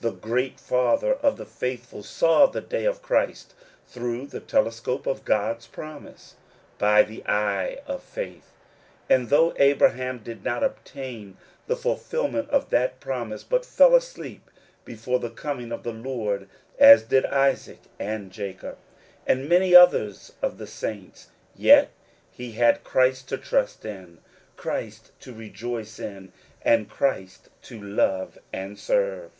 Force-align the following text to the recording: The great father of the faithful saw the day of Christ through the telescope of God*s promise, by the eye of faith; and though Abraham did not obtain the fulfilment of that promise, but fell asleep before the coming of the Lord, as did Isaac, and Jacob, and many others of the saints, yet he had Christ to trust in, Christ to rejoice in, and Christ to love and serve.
The 0.00 0.10
great 0.10 0.60
father 0.60 1.14
of 1.14 1.38
the 1.38 1.46
faithful 1.46 2.02
saw 2.02 2.44
the 2.44 2.60
day 2.60 2.84
of 2.84 3.00
Christ 3.00 3.54
through 3.88 4.26
the 4.26 4.38
telescope 4.40 5.06
of 5.06 5.24
God*s 5.24 5.66
promise, 5.66 6.34
by 6.76 7.02
the 7.04 7.24
eye 7.24 7.78
of 7.86 8.02
faith; 8.02 8.50
and 9.08 9.30
though 9.30 9.54
Abraham 9.56 10.18
did 10.18 10.44
not 10.44 10.62
obtain 10.62 11.38
the 11.68 11.76
fulfilment 11.76 12.50
of 12.50 12.68
that 12.68 13.00
promise, 13.00 13.42
but 13.44 13.64
fell 13.64 13.94
asleep 13.94 14.50
before 14.84 15.18
the 15.18 15.30
coming 15.30 15.72
of 15.72 15.84
the 15.84 15.92
Lord, 15.94 16.48
as 16.78 17.04
did 17.04 17.24
Isaac, 17.24 17.80
and 17.98 18.30
Jacob, 18.30 18.76
and 19.26 19.48
many 19.48 19.74
others 19.74 20.34
of 20.42 20.58
the 20.58 20.66
saints, 20.66 21.28
yet 21.56 21.88
he 22.30 22.52
had 22.52 22.84
Christ 22.84 23.26
to 23.30 23.38
trust 23.38 23.86
in, 23.86 24.18
Christ 24.58 25.12
to 25.20 25.32
rejoice 25.32 25.98
in, 25.98 26.30
and 26.60 26.90
Christ 26.90 27.48
to 27.62 27.80
love 27.82 28.36
and 28.52 28.78
serve. 28.78 29.30